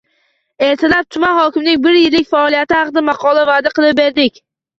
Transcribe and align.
Ertalab 0.67 1.07
tuman 1.17 1.37
hokimining 1.39 1.83
bir 1.83 1.99
yillik 1.99 2.33
faoliyati 2.33 2.77
haqida 2.81 3.05
maqola 3.11 3.45
vaʼda 3.53 3.75
qilib 3.79 4.03
edik. 4.09 4.43